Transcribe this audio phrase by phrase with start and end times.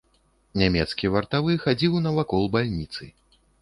[0.61, 3.03] Нямецкі вартавы хадзіў навакол бальніцы.